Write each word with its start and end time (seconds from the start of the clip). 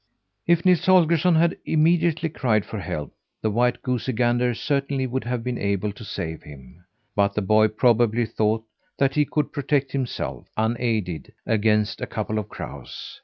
If 0.47 0.65
Nils 0.65 0.83
Holgersson 0.87 1.35
had 1.35 1.55
immediately 1.63 2.27
cried 2.27 2.65
for 2.65 2.79
help, 2.79 3.13
the 3.43 3.51
white 3.51 3.83
goosey 3.83 4.13
gander 4.13 4.55
certainly 4.55 5.05
would 5.05 5.25
have 5.25 5.43
been 5.43 5.59
able 5.59 5.91
to 5.91 6.03
save 6.03 6.41
him; 6.41 6.83
but 7.15 7.35
the 7.35 7.43
boy 7.43 7.67
probably 7.67 8.25
thought 8.25 8.63
that 8.97 9.13
he 9.13 9.25
could 9.25 9.53
protect 9.53 9.91
himself, 9.91 10.49
unaided, 10.57 11.31
against 11.45 12.01
a 12.01 12.07
couple 12.07 12.39
of 12.39 12.49
crows. 12.49 13.19